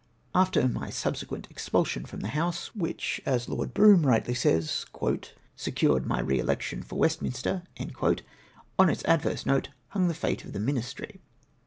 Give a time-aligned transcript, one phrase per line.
[0.33, 4.87] After my subsequent expulsion from the House, which, as Lord Brougham rightly says,"
[5.55, 7.61] secured my re election for Westminster,''
[8.79, 11.21] on its adverse note hung the fate of the ministry.